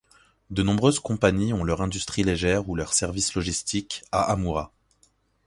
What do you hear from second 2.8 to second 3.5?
service